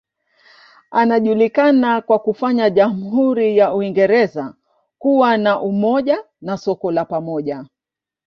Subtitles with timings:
[0.91, 4.53] Anajulikana kwa kufanya jamhuri ya Uingereza
[4.99, 7.65] kuwa na umoja na soko la pamoja.